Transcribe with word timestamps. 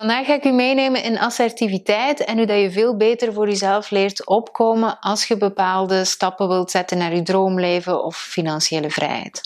Vandaag 0.00 0.26
ga 0.26 0.34
ik 0.34 0.44
u 0.44 0.50
meenemen 0.50 1.02
in 1.02 1.18
assertiviteit 1.18 2.24
en 2.24 2.36
hoe 2.36 2.46
dat 2.46 2.60
je 2.60 2.70
veel 2.70 2.96
beter 2.96 3.32
voor 3.32 3.48
jezelf 3.48 3.90
leert 3.90 4.26
opkomen 4.26 4.98
als 5.00 5.28
je 5.28 5.36
bepaalde 5.36 6.04
stappen 6.04 6.48
wilt 6.48 6.70
zetten 6.70 6.98
naar 6.98 7.14
je 7.14 7.22
droomleven 7.22 8.04
of 8.04 8.16
financiële 8.16 8.90
vrijheid. 8.90 9.42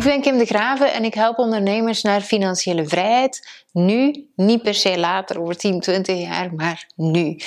Ik 0.00 0.06
ben 0.06 0.20
Kim 0.20 0.38
de 0.38 0.44
Graven 0.44 0.92
en 0.92 1.04
ik 1.04 1.14
help 1.14 1.38
ondernemers 1.38 2.02
naar 2.02 2.20
financiële 2.20 2.86
vrijheid. 2.86 3.64
Nu, 3.72 4.28
niet 4.36 4.62
per 4.62 4.74
se 4.74 4.98
later, 4.98 5.40
over 5.40 5.56
10, 5.56 5.80
20 5.80 6.18
jaar, 6.20 6.54
maar 6.54 6.86
nu. 6.96 7.38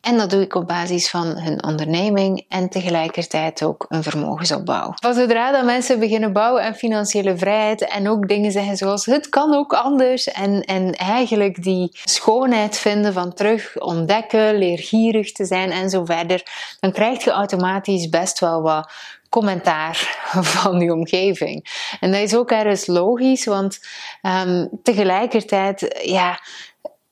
En 0.00 0.16
dat 0.16 0.30
doe 0.30 0.42
ik 0.42 0.54
op 0.54 0.66
basis 0.66 1.10
van 1.10 1.26
hun 1.26 1.64
onderneming 1.64 2.44
en 2.48 2.68
tegelijkertijd 2.68 3.62
ook 3.62 3.86
een 3.88 4.02
vermogensopbouw. 4.02 4.92
Van 4.94 5.14
zodra 5.14 5.52
dat 5.52 5.64
mensen 5.64 5.98
beginnen 5.98 6.32
bouwen 6.32 6.62
aan 6.62 6.74
financiële 6.74 7.36
vrijheid 7.36 7.88
en 7.88 8.08
ook 8.08 8.28
dingen 8.28 8.52
zeggen 8.52 8.76
zoals 8.76 9.06
het 9.06 9.28
kan 9.28 9.54
ook 9.54 9.72
anders 9.72 10.28
en, 10.28 10.64
en 10.64 10.94
eigenlijk 10.94 11.62
die 11.62 11.88
schoonheid 12.04 12.78
vinden 12.78 13.12
van 13.12 13.34
terug 13.34 13.78
ontdekken, 13.78 14.58
leergierig 14.58 15.32
te 15.32 15.44
zijn 15.44 15.70
en 15.70 15.90
zo 15.90 16.04
verder, 16.04 16.42
dan 16.80 16.92
krijg 16.92 17.24
je 17.24 17.30
automatisch 17.30 18.08
best 18.08 18.38
wel 18.38 18.62
wat 18.62 18.92
commentaar 19.34 20.18
van 20.56 20.78
die 20.78 20.92
omgeving. 20.92 21.86
En 22.00 22.12
dat 22.12 22.20
is 22.20 22.36
ook 22.36 22.50
ergens 22.50 22.86
logisch, 22.86 23.44
want 23.44 23.80
um, 24.22 24.68
tegelijkertijd, 24.82 26.00
ja, 26.02 26.40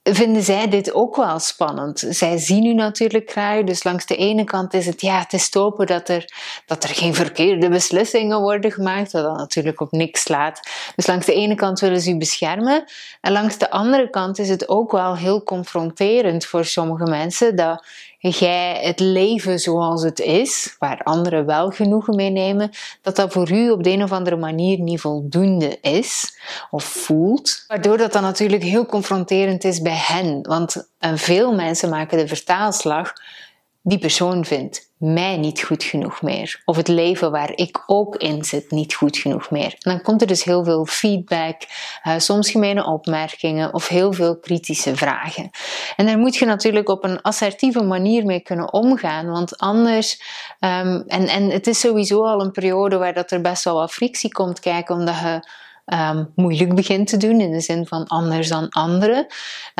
vinden 0.02 0.42
zij 0.42 0.68
dit 0.68 0.94
ook 0.94 1.16
wel 1.16 1.38
spannend. 1.38 2.04
Zij 2.08 2.38
zien 2.38 2.64
u 2.64 2.74
natuurlijk 2.74 3.30
graag, 3.30 3.64
dus 3.64 3.84
langs 3.84 4.06
de 4.06 4.16
ene 4.16 4.44
kant 4.44 4.74
is 4.74 4.86
het 4.86 5.00
ja, 5.00 5.18
het 5.18 5.32
is 5.32 5.50
dat 5.50 6.08
er, 6.08 6.32
dat 6.66 6.84
er 6.84 6.88
geen 6.88 7.14
verkeerde 7.14 7.68
beslissingen 7.68 8.40
worden 8.40 8.72
gemaakt, 8.72 9.12
wat 9.12 9.22
dan 9.22 9.36
natuurlijk 9.36 9.80
op 9.80 9.90
niks 9.90 10.20
slaat. 10.20 10.60
Dus 10.96 11.06
langs 11.06 11.26
de 11.26 11.34
ene 11.34 11.54
kant 11.54 11.80
willen 11.80 12.00
ze 12.00 12.10
u 12.10 12.16
beschermen, 12.16 12.84
en 13.20 13.32
langs 13.32 13.58
de 13.58 13.70
andere 13.70 14.10
kant 14.10 14.38
is 14.38 14.48
het 14.48 14.68
ook 14.68 14.92
wel 14.92 15.16
heel 15.16 15.42
confronterend 15.42 16.44
voor 16.44 16.64
sommige 16.64 17.10
mensen 17.10 17.56
dat 17.56 17.86
jij 18.28 18.80
het 18.82 19.00
leven 19.00 19.58
zoals 19.58 20.02
het 20.02 20.20
is, 20.20 20.76
waar 20.78 21.00
anderen 21.02 21.46
wel 21.46 21.70
genoegen 21.70 22.14
mee 22.14 22.30
nemen, 22.30 22.70
dat 23.02 23.16
dat 23.16 23.32
voor 23.32 23.50
u 23.50 23.70
op 23.70 23.82
de 23.82 23.90
een 23.90 24.02
of 24.02 24.12
andere 24.12 24.36
manier 24.36 24.80
niet 24.80 25.00
voldoende 25.00 25.78
is 25.80 26.38
of 26.70 26.84
voelt. 26.84 27.64
Waardoor 27.66 27.96
dat 27.96 28.12
dan 28.12 28.22
natuurlijk 28.22 28.62
heel 28.62 28.86
confronterend 28.86 29.64
is 29.64 29.80
bij 29.80 30.00
hen. 30.06 30.42
Want 30.42 30.88
veel 31.00 31.54
mensen 31.54 31.88
maken 31.88 32.18
de 32.18 32.28
vertaalslag 32.28 33.12
die 33.82 33.98
persoon 33.98 34.44
vindt 34.44 34.90
mij 34.96 35.36
niet 35.36 35.62
goed 35.62 35.84
genoeg 35.84 36.22
meer. 36.22 36.62
Of 36.64 36.76
het 36.76 36.88
leven 36.88 37.30
waar 37.30 37.52
ik 37.54 37.82
ook 37.86 38.16
in 38.16 38.44
zit 38.44 38.70
niet 38.70 38.94
goed 38.94 39.16
genoeg 39.16 39.50
meer. 39.50 39.76
En 39.78 39.90
dan 39.90 40.02
komt 40.02 40.20
er 40.20 40.26
dus 40.26 40.44
heel 40.44 40.64
veel 40.64 40.86
feedback, 40.86 41.62
uh, 42.04 42.14
soms 42.18 42.50
gemene 42.50 42.86
opmerkingen 42.86 43.74
of 43.74 43.88
heel 43.88 44.12
veel 44.12 44.38
kritische 44.38 44.96
vragen. 44.96 45.50
En 45.96 46.06
daar 46.06 46.18
moet 46.18 46.36
je 46.36 46.44
natuurlijk 46.44 46.88
op 46.88 47.04
een 47.04 47.22
assertieve 47.22 47.82
manier 47.82 48.24
mee 48.24 48.40
kunnen 48.40 48.72
omgaan, 48.72 49.26
want 49.26 49.58
anders, 49.58 50.22
um, 50.60 51.04
en, 51.06 51.26
en 51.26 51.50
het 51.50 51.66
is 51.66 51.80
sowieso 51.80 52.24
al 52.24 52.40
een 52.40 52.52
periode 52.52 52.96
waar 52.96 53.14
dat 53.14 53.30
er 53.30 53.40
best 53.40 53.64
wel 53.64 53.74
wat 53.74 53.92
frictie 53.92 54.32
komt 54.32 54.60
kijken, 54.60 54.94
omdat 54.94 55.18
je 55.18 55.42
um, 55.84 56.32
moeilijk 56.34 56.74
begint 56.74 57.08
te 57.08 57.16
doen, 57.16 57.40
in 57.40 57.50
de 57.50 57.60
zin 57.60 57.86
van 57.86 58.06
anders 58.06 58.48
dan 58.48 58.68
anderen. 58.68 59.26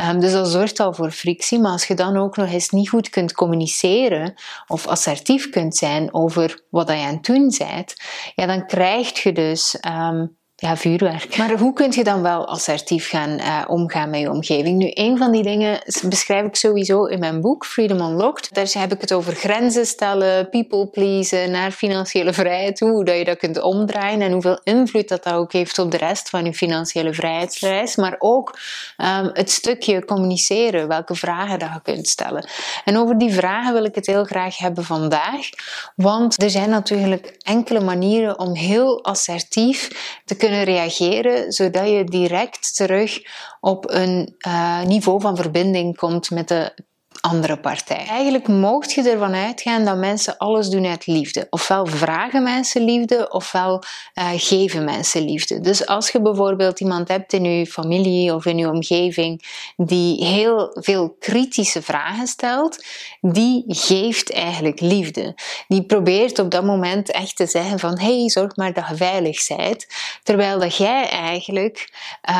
Um, 0.09 0.19
dus 0.19 0.31
dat 0.31 0.47
zorgt 0.47 0.79
al 0.79 0.93
voor 0.93 1.11
frictie, 1.11 1.59
maar 1.59 1.71
als 1.71 1.85
je 1.85 1.95
dan 1.95 2.17
ook 2.17 2.37
nog 2.37 2.51
eens 2.51 2.69
niet 2.69 2.89
goed 2.89 3.09
kunt 3.09 3.33
communiceren 3.33 4.33
of 4.67 4.87
assertief 4.87 5.49
kunt 5.49 5.75
zijn 5.75 6.13
over 6.13 6.63
wat 6.69 6.87
je 6.87 6.93
aan 6.93 7.13
het 7.13 7.25
doen 7.25 7.53
bent, 7.57 7.93
ja, 8.35 8.45
dan 8.45 8.65
krijg 8.65 9.23
je 9.23 9.31
dus 9.31 9.77
um, 9.87 10.37
ja, 10.63 10.77
vuurwerk. 10.77 11.37
Maar 11.37 11.57
hoe 11.57 11.73
kun 11.73 11.91
je 11.91 12.03
dan 12.03 12.21
wel 12.21 12.47
assertief 12.47 13.09
gaan 13.09 13.29
uh, 13.29 13.61
omgaan 13.67 14.09
met 14.09 14.19
je 14.19 14.29
omgeving? 14.29 14.77
Nu, 14.77 14.91
een 14.93 15.17
van 15.17 15.31
die 15.31 15.43
dingen 15.43 15.79
beschrijf 16.07 16.45
ik 16.45 16.55
sowieso 16.55 17.05
in 17.05 17.19
mijn 17.19 17.41
boek 17.41 17.65
Freedom 17.65 17.99
Unlocked. 17.99 18.53
Daar 18.53 18.69
heb 18.71 18.93
ik 18.93 19.01
het 19.01 19.13
over 19.13 19.35
grenzen 19.35 19.85
stellen, 19.85 20.49
people 20.49 20.87
pleasen, 20.87 21.51
naar 21.51 21.71
financiële 21.71 22.33
vrijheid 22.33 22.75
toe, 22.75 22.89
hoe 22.89 23.05
dat 23.05 23.17
je 23.17 23.23
dat 23.23 23.37
kunt 23.37 23.61
omdraaien 23.61 24.21
en 24.21 24.31
hoeveel 24.31 24.59
invloed 24.63 25.07
dat, 25.09 25.23
dat 25.23 25.33
ook 25.33 25.51
heeft 25.51 25.79
op 25.79 25.91
de 25.91 25.97
rest 25.97 26.29
van 26.29 26.45
je 26.45 26.53
financiële 26.53 27.13
vrijheidsreis. 27.13 27.95
Maar 27.95 28.15
ook 28.19 28.59
um, 28.97 29.29
het 29.33 29.51
stukje 29.51 30.05
communiceren, 30.05 30.87
welke 30.87 31.15
vragen 31.15 31.59
dat 31.59 31.69
je 31.73 31.81
kunt 31.83 32.07
stellen. 32.07 32.47
En 32.85 32.97
over 32.97 33.17
die 33.17 33.33
vragen 33.33 33.73
wil 33.73 33.83
ik 33.83 33.95
het 33.95 34.05
heel 34.05 34.23
graag 34.23 34.57
hebben 34.57 34.83
vandaag, 34.83 35.49
want 35.95 36.41
er 36.41 36.49
zijn 36.49 36.69
natuurlijk 36.69 37.35
enkele 37.41 37.79
manieren 37.79 38.39
om 38.39 38.55
heel 38.55 39.03
assertief 39.03 39.89
te 40.25 40.35
kunnen 40.35 40.51
reageren, 40.61 41.51
zodat 41.51 41.89
je 41.89 42.03
direct 42.03 42.75
terug 42.75 43.21
op 43.59 43.89
een 43.89 44.35
uh, 44.47 44.83
niveau 44.83 45.21
van 45.21 45.35
verbinding 45.35 45.95
komt 45.97 46.31
met 46.31 46.47
de 46.47 46.73
andere 47.23 47.57
partij. 47.57 48.05
Eigenlijk 48.07 48.47
mocht 48.47 48.93
je 48.93 49.09
ervan 49.09 49.33
uitgaan 49.33 49.85
dat 49.85 49.97
mensen 49.97 50.37
alles 50.37 50.69
doen 50.69 50.85
uit 50.85 51.07
liefde. 51.07 51.47
Ofwel 51.49 51.85
vragen 51.85 52.43
mensen 52.43 52.83
liefde, 52.83 53.31
ofwel 53.31 53.83
uh, 54.15 54.29
geven 54.35 54.83
mensen 54.83 55.21
liefde. 55.25 55.59
Dus 55.59 55.85
als 55.85 56.09
je 56.09 56.21
bijvoorbeeld 56.21 56.79
iemand 56.79 57.07
hebt 57.07 57.33
in 57.33 57.43
je 57.43 57.65
familie 57.65 58.33
of 58.33 58.45
in 58.45 58.57
je 58.57 58.69
omgeving 58.69 59.41
die 59.77 60.25
heel 60.25 60.77
veel 60.79 61.15
kritische 61.19 61.81
vragen 61.81 62.27
stelt, 62.27 62.85
die 63.21 63.63
geeft 63.67 64.31
eigenlijk 64.31 64.79
liefde. 64.79 65.35
Die 65.67 65.85
probeert 65.85 66.39
op 66.39 66.51
dat 66.51 66.63
moment 66.63 67.11
echt 67.11 67.35
te 67.35 67.45
zeggen 67.45 67.79
van 67.79 67.99
hey, 67.99 68.29
zorg 68.29 68.55
maar 68.55 68.73
dat 68.73 68.87
je 68.89 68.95
veilig 68.95 69.47
bent. 69.47 69.87
Terwijl 70.23 70.59
dat 70.59 70.77
jij 70.77 71.09
eigenlijk 71.09 71.93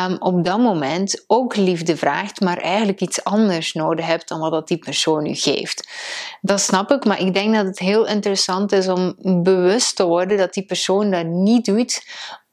um, 0.08 0.16
op 0.20 0.44
dat 0.44 0.60
moment 0.60 1.24
ook 1.28 1.56
liefde 1.56 1.98
vraagt, 1.98 2.42
maar 2.42 2.58
eigenlijk 2.58 3.02
iets 3.02 3.24
anders 3.24 3.74
nodig 3.74 4.06
hebt 4.06 4.28
dan 4.28 4.40
wat 4.40 4.52
dat 4.52 4.72
die 4.74 4.84
persoon 4.84 5.26
u 5.26 5.36
geeft. 5.36 5.90
Dat 6.42 6.62
snap 6.62 6.92
ik, 6.92 7.06
maar 7.06 7.20
ik 7.20 7.34
denk 7.34 7.56
dat 7.56 7.66
het 7.66 7.80
heel 7.80 8.08
interessant 8.08 8.72
is 8.72 8.88
om 8.88 9.16
bewust 9.44 9.96
te 9.96 10.06
worden 10.06 10.38
dat 10.38 10.54
die 10.54 10.66
persoon 10.66 11.12
dat 11.12 11.26
niet 11.26 11.66
doet 11.66 12.04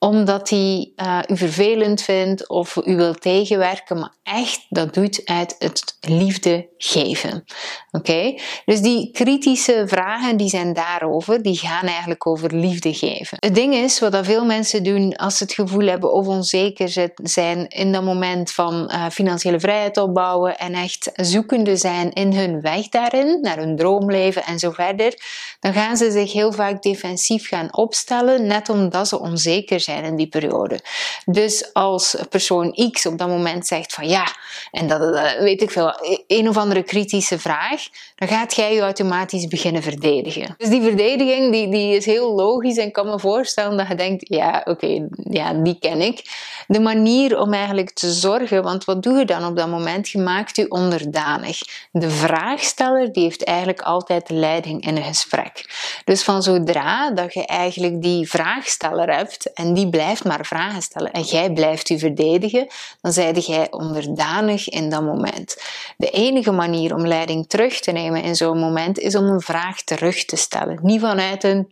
omdat 0.03 0.51
hij 0.51 0.93
uh, 0.97 1.19
u 1.29 1.37
vervelend 1.37 2.03
vindt 2.03 2.49
of 2.49 2.77
u 2.85 2.97
wil 2.97 3.15
tegenwerken, 3.15 3.99
maar 3.99 4.15
echt 4.23 4.67
dat 4.69 4.95
doet 4.95 5.21
uit 5.25 5.57
het 5.59 5.97
liefde 6.01 6.69
geven. 6.77 7.45
Oké? 7.91 8.35
Dus 8.65 8.81
die 8.81 9.11
kritische 9.11 9.85
vragen 9.87 10.37
die 10.37 10.49
zijn 10.49 10.73
daarover, 10.73 11.43
die 11.43 11.57
gaan 11.57 11.87
eigenlijk 11.87 12.27
over 12.27 12.55
liefde 12.55 12.95
geven. 12.95 13.37
Het 13.41 13.55
ding 13.55 13.75
is, 13.75 13.99
wat 13.99 14.19
veel 14.23 14.45
mensen 14.45 14.83
doen 14.83 15.17
als 15.17 15.37
ze 15.37 15.45
het 15.45 15.53
gevoel 15.53 15.87
hebben 15.87 16.13
of 16.13 16.27
onzeker 16.27 17.11
zijn 17.23 17.69
in 17.69 17.93
dat 17.93 18.03
moment 18.03 18.53
van 18.53 18.91
uh, 18.93 19.07
financiële 19.11 19.61
vrijheid 19.61 19.97
opbouwen 19.97 20.59
en 20.59 20.75
echt 20.75 21.11
zoekende 21.15 21.77
zijn 21.77 22.13
in 22.13 22.33
hun 22.33 22.61
weg 22.61 22.89
daarin, 22.89 23.39
naar 23.41 23.59
hun 23.59 23.77
droomleven 23.77 24.45
en 24.45 24.59
zo 24.59 24.71
verder, 24.71 25.15
dan 25.61 25.73
gaan 25.73 25.97
ze 25.97 26.11
zich 26.11 26.33
heel 26.33 26.53
vaak 26.53 26.83
defensief 26.83 27.49
gaan 27.49 27.77
opstellen, 27.77 28.47
net 28.47 28.69
omdat 28.69 29.09
ze 29.09 29.21
onzeker 29.21 29.81
zijn 29.81 29.89
in 29.91 30.17
die 30.17 30.29
periode. 30.29 30.81
Dus 31.25 31.73
als 31.73 32.17
persoon 32.29 32.91
X 32.93 33.07
op 33.07 33.19
dat 33.19 33.29
moment 33.29 33.67
zegt 33.67 33.95
van 33.95 34.09
ja, 34.09 34.27
en 34.71 34.89
dat, 34.89 35.01
weet 35.39 35.63
ik 35.63 35.71
veel, 35.71 35.95
een 36.27 36.49
of 36.49 36.57
andere 36.57 36.83
kritische 36.83 37.39
vraag, 37.39 37.89
dan 38.15 38.29
gaat 38.29 38.55
jij 38.55 38.75
je 38.75 38.81
automatisch 38.81 39.47
beginnen 39.47 39.83
verdedigen. 39.83 40.55
Dus 40.59 40.69
die 40.69 40.83
verdediging 40.83 41.53
die, 41.53 41.69
die 41.69 41.97
is 41.97 42.07
heel 42.07 42.35
logisch 42.35 42.77
en 42.77 42.93
kan 42.93 43.07
me 43.07 43.19
voorstellen 43.19 43.77
dat 43.77 43.89
je 43.89 43.95
denkt, 43.95 44.29
ja 44.29 44.63
oké, 44.65 45.09
ja, 45.31 45.53
die 45.53 45.77
ken 45.81 46.01
ik. 46.01 46.23
De 46.67 46.81
manier 46.81 47.39
om 47.39 47.53
eigenlijk 47.53 47.91
te 47.91 48.13
zorgen, 48.13 48.63
want 48.63 48.85
wat 48.85 49.03
doe 49.03 49.19
je 49.19 49.25
dan 49.25 49.47
op 49.47 49.57
dat 49.57 49.69
moment? 49.69 50.09
Je 50.09 50.19
maakt 50.19 50.57
je 50.57 50.71
onderdanig. 50.71 51.59
De 51.93 52.11
vraagsteller 52.11 53.13
die 53.13 53.23
heeft 53.23 53.45
eigenlijk 53.45 53.81
altijd 53.81 54.27
de 54.27 54.35
leiding 54.35 54.87
in 54.87 54.97
een 54.97 55.03
gesprek. 55.03 55.65
Dus 56.05 56.23
van 56.23 56.43
zodra 56.43 57.11
dat 57.11 57.35
je 57.35 57.47
eigenlijk 57.47 58.03
die 58.03 58.29
vraagsteller 58.29 59.17
hebt 59.17 59.53
en 59.53 59.75
die 59.75 59.80
die 59.81 59.91
blijft 59.91 60.25
maar 60.25 60.47
vragen 60.47 60.83
stellen 60.83 61.13
en 61.13 61.23
jij 61.23 61.53
blijft 61.53 61.89
je 61.89 61.99
verdedigen, 61.99 62.67
dan 63.01 63.13
zijde 63.13 63.41
jij 63.41 63.71
onderdanig 63.71 64.69
in 64.69 64.91
dat 64.91 65.03
moment. 65.03 65.57
De 65.97 66.11
enige 66.11 66.51
manier 66.51 66.95
om 66.95 67.07
leiding 67.07 67.49
terug 67.49 67.81
te 67.81 67.91
nemen 67.91 68.23
in 68.23 68.37
zo'n 68.37 68.59
moment 68.59 68.99
is 68.99 69.15
om 69.15 69.25
een 69.25 69.41
vraag 69.41 69.83
terug 69.83 70.25
te 70.25 70.37
stellen. 70.37 70.79
Niet 70.83 71.01
vanuit 71.01 71.45
een 71.45 71.69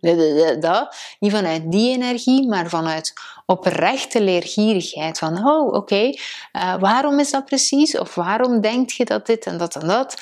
dat, 0.60 0.96
niet 1.18 1.32
vanuit 1.32 1.72
die 1.72 1.94
energie, 1.94 2.48
maar 2.48 2.68
vanuit 2.68 3.12
oprechte 3.46 4.20
leergierigheid. 4.20 5.18
Van, 5.18 5.46
oh, 5.48 5.72
oké, 5.72 6.10
eh, 6.52 6.74
waarom 6.80 7.18
is 7.18 7.30
dat 7.30 7.44
precies? 7.44 7.98
Of 7.98 8.14
waarom 8.14 8.60
denk 8.60 8.90
je 8.90 9.04
dat 9.04 9.26
dit 9.26 9.46
en 9.46 9.58
dat 9.58 9.76
en 9.76 9.86
dat? 9.86 10.20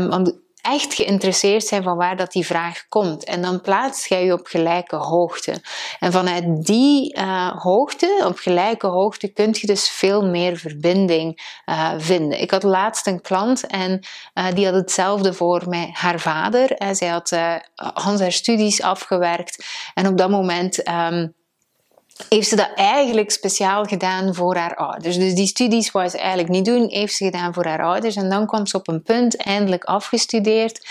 Um, 0.00 0.46
echt 0.60 0.94
geïnteresseerd 0.94 1.64
zijn 1.64 1.82
van 1.82 1.96
waar 1.96 2.16
dat 2.16 2.32
die 2.32 2.46
vraag 2.46 2.88
komt. 2.88 3.24
En 3.24 3.42
dan 3.42 3.60
plaats 3.60 4.06
jij 4.06 4.24
je 4.24 4.32
op 4.32 4.46
gelijke 4.46 4.96
hoogte. 4.96 5.62
En 5.98 6.12
vanuit 6.12 6.66
die 6.66 7.18
uh, 7.18 7.62
hoogte, 7.62 8.22
op 8.24 8.38
gelijke 8.38 8.86
hoogte, 8.86 9.28
kun 9.28 9.54
je 9.60 9.66
dus 9.66 9.88
veel 9.88 10.26
meer 10.26 10.56
verbinding 10.56 11.60
uh, 11.66 11.92
vinden. 11.98 12.40
Ik 12.40 12.50
had 12.50 12.62
laatst 12.62 13.06
een 13.06 13.20
klant 13.20 13.66
en 13.66 14.00
uh, 14.34 14.46
die 14.54 14.64
had 14.64 14.74
hetzelfde 14.74 15.32
voor 15.32 15.62
mij, 15.68 15.90
haar 15.92 16.20
vader. 16.20 16.94
zij 16.94 17.08
had 17.08 17.36
Hans 17.74 18.20
haar 18.20 18.32
studies 18.32 18.82
afgewerkt 18.82 19.66
en 19.94 20.06
op 20.06 20.18
dat 20.18 20.30
moment 20.30 20.88
um, 20.88 21.36
heeft 22.28 22.48
ze 22.48 22.56
dat 22.56 22.70
eigenlijk 22.74 23.30
speciaal 23.30 23.84
gedaan 23.84 24.34
voor 24.34 24.56
haar 24.56 24.76
ouders. 24.76 25.16
Dus 25.16 25.34
die 25.34 25.46
studies 25.46 25.90
wou 25.90 26.08
ze 26.08 26.18
eigenlijk 26.18 26.48
niet 26.48 26.64
doen, 26.64 26.86
heeft 26.90 27.14
ze 27.14 27.24
gedaan 27.24 27.54
voor 27.54 27.64
haar 27.64 27.82
ouders. 27.82 28.16
En 28.16 28.30
dan 28.30 28.46
kwam 28.46 28.66
ze 28.66 28.76
op 28.76 28.88
een 28.88 29.02
punt, 29.02 29.36
eindelijk 29.36 29.84
afgestudeerd, 29.84 30.86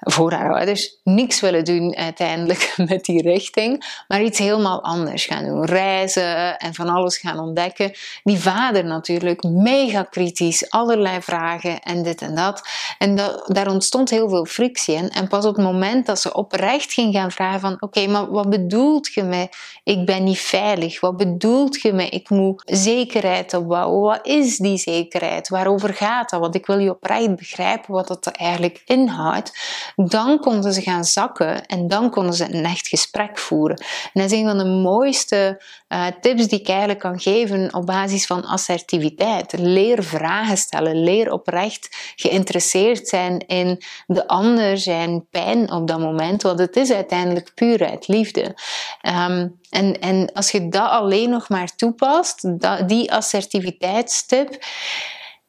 voor 0.00 0.32
haar 0.32 0.54
ouders 0.54 0.96
niks 1.02 1.40
willen 1.40 1.64
doen 1.64 1.96
uiteindelijk 1.96 2.74
met 2.88 3.04
die 3.04 3.22
richting, 3.22 4.02
maar 4.08 4.22
iets 4.22 4.38
helemaal 4.38 4.82
anders 4.82 5.24
gaan 5.24 5.44
doen. 5.44 5.64
Reizen 5.64 6.58
en 6.58 6.74
van 6.74 6.88
alles 6.88 7.18
gaan 7.18 7.38
ontdekken. 7.38 7.92
Die 8.22 8.38
vader 8.38 8.84
natuurlijk, 8.84 9.42
mega 9.42 10.02
kritisch, 10.02 10.70
allerlei 10.70 11.22
vragen 11.22 11.80
en 11.80 12.02
dit 12.02 12.22
en 12.22 12.34
dat. 12.34 12.68
En 12.98 13.16
daar 13.46 13.70
ontstond 13.70 14.10
heel 14.10 14.28
veel 14.28 14.44
frictie 14.44 14.94
in. 14.94 15.10
En 15.10 15.28
pas 15.28 15.44
op 15.44 15.56
het 15.56 15.64
moment 15.64 16.06
dat 16.06 16.20
ze 16.20 16.34
oprecht 16.34 16.92
ging 16.92 17.14
gaan 17.14 17.30
vragen 17.30 17.60
van, 17.60 17.76
oké, 17.80 18.06
maar 18.06 18.30
wat 18.30 18.50
bedoelt 18.50 19.12
je 19.12 19.22
met 19.22 19.56
ik 19.84 20.06
ben 20.06 20.24
niet 20.24 20.40
veilig? 20.40 21.00
Wat 21.00 21.16
bedoelt 21.16 21.80
je 21.80 21.92
met 21.92 22.12
ik 22.12 22.30
moet 22.30 22.62
zekerheid 22.64 23.54
opbouwen? 23.54 24.00
Wat 24.00 24.26
is 24.26 24.56
die 24.56 24.78
zekerheid? 24.78 25.48
Waarover 25.48 25.94
gaat 25.94 26.30
dat? 26.30 26.40
Want 26.40 26.54
ik 26.54 26.66
wil 26.66 26.78
je 26.78 26.90
oprecht 26.90 27.36
begrijpen 27.36 27.92
wat 27.92 28.08
dat 28.08 28.26
eigenlijk 28.26 28.82
inhoudt 28.84 29.52
dan 29.96 30.38
konden 30.38 30.72
ze 30.72 30.82
gaan 30.82 31.04
zakken 31.04 31.66
en 31.66 31.88
dan 31.88 32.10
konden 32.10 32.34
ze 32.34 32.54
een 32.54 32.64
echt 32.64 32.88
gesprek 32.88 33.38
voeren. 33.38 33.76
En 33.78 34.20
dat 34.20 34.30
is 34.30 34.38
een 34.38 34.46
van 34.46 34.58
de 34.58 34.64
mooiste 34.64 35.62
uh, 35.88 36.06
tips 36.20 36.48
die 36.48 36.60
ik 36.60 36.68
eigenlijk 36.68 36.98
kan 36.98 37.20
geven 37.20 37.74
op 37.74 37.86
basis 37.86 38.26
van 38.26 38.44
assertiviteit. 38.44 39.52
Leer 39.58 40.02
vragen 40.04 40.56
stellen, 40.56 41.02
leer 41.02 41.32
oprecht 41.32 42.12
geïnteresseerd 42.16 43.08
zijn 43.08 43.46
in 43.46 43.82
de 44.06 44.26
ander 44.26 44.78
zijn 44.78 45.26
pijn 45.30 45.72
op 45.72 45.86
dat 45.88 45.98
moment, 45.98 46.42
want 46.42 46.58
het 46.58 46.76
is 46.76 46.92
uiteindelijk 46.92 47.54
puur 47.54 47.88
uit 47.88 48.08
liefde. 48.08 48.56
Um, 49.02 49.58
en, 49.70 50.00
en 50.00 50.32
als 50.32 50.50
je 50.50 50.68
dat 50.68 50.90
alleen 50.90 51.30
nog 51.30 51.48
maar 51.48 51.76
toepast, 51.76 52.60
dat, 52.60 52.88
die 52.88 53.12
assertiviteitstip, 53.12 54.64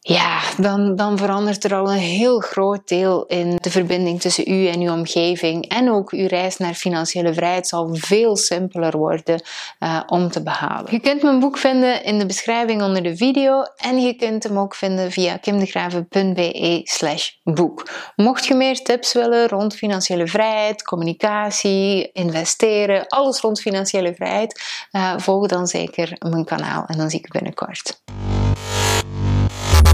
ja, 0.10 0.42
dan, 0.58 0.96
dan 0.96 1.18
verandert 1.18 1.64
er 1.64 1.76
al 1.76 1.92
een 1.92 1.98
heel 1.98 2.40
groot 2.40 2.88
deel 2.88 3.26
in 3.26 3.56
de 3.62 3.70
verbinding 3.70 4.22
tussen 4.22 4.52
u 4.54 4.68
en 4.68 4.82
uw 4.82 4.92
omgeving. 4.92 5.68
En 5.68 5.92
ook 5.92 6.12
uw 6.12 6.28
reis 6.28 6.58
naar 6.58 6.74
financiële 6.74 7.34
vrijheid 7.34 7.68
zal 7.68 7.90
veel 7.92 8.38
simpeler 8.38 8.98
worden 8.98 9.42
uh, 9.80 10.02
om 10.08 10.30
te 10.32 10.44
behalen. 10.44 10.92
Je 10.92 11.00
kunt 11.00 11.22
mijn 11.22 11.40
boek 11.40 11.58
vinden 11.58 12.04
in 12.04 12.20
de 12.20 12.26
beschrijving 12.26 12.82
onder 12.82 13.04
de 13.04 13.18
video. 13.18 13.64
En 13.76 14.00
je 14.02 14.14
kunt 14.14 14.44
hem 14.44 14.60
ook 14.60 14.76
vinden 14.76 15.12
via 15.12 15.38
kimdegraven.be 15.38 16.82
slash 16.84 17.30
boek. 17.44 17.90
Mocht 18.16 18.46
je 18.46 18.54
meer 18.54 18.84
tips 18.84 19.14
willen 19.14 19.48
rond 19.48 19.76
financiële 19.76 20.28
vrijheid, 20.28 20.84
communicatie, 20.84 22.12
investeren, 22.12 23.08
alles 23.08 23.40
rond 23.40 23.62
financiële 23.62 24.14
vrijheid, 24.14 24.62
uh, 24.92 25.14
volg 25.18 25.48
dan 25.48 25.68
zeker 25.68 26.16
mijn 26.30 26.46
kanaal 26.46 26.84
en 26.86 26.98
dan 26.98 27.10
zie 27.10 27.20
ik 27.20 27.26
je 27.26 27.32
binnenkort. 27.32 28.02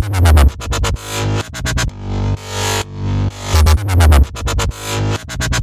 Thank 0.08 0.40
you. 0.40 0.45